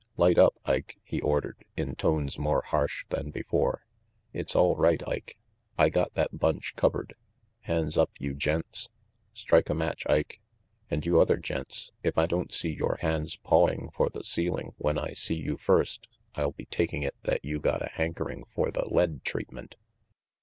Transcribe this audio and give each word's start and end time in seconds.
"Light 0.17 0.39
up, 0.39 0.55
Ike," 0.65 0.97
he 1.03 1.21
ordered, 1.21 1.63
in 1.77 1.93
tones 1.93 2.39
more 2.39 2.63
harsh 2.63 3.05
than 3.09 3.29
before. 3.29 3.85
"It's 4.33 4.55
all 4.55 4.75
right, 4.75 5.07
Ike. 5.07 5.37
I 5.77 5.89
got 5.89 6.15
that 6.15 6.39
bunch 6.39 6.75
covered. 6.75 7.13
Hands 7.59 7.95
up, 7.95 8.09
you 8.17 8.33
gents! 8.33 8.89
Strike 9.31 9.69
a 9.69 9.75
match, 9.75 10.01
Ike. 10.09 10.41
And 10.89 11.05
you 11.05 11.21
other 11.21 11.37
gents, 11.37 11.91
if 12.01 12.17
I 12.17 12.25
don't 12.25 12.51
see 12.51 12.73
yore 12.73 12.97
hands 13.01 13.35
pawing 13.35 13.91
for 13.93 14.09
the 14.09 14.23
ceiling 14.23 14.73
when 14.79 14.97
I 14.97 15.13
see 15.13 15.35
you 15.39 15.55
first, 15.55 16.07
I'll 16.33 16.53
be 16.53 16.65
taking 16.65 17.03
it 17.03 17.13
that 17.25 17.45
you 17.45 17.59
got 17.59 17.83
a 17.85 17.89
hankering 17.93 18.45
for 18.55 18.71
the 18.71 18.85
lead 18.87 19.23
treatment." 19.23 19.75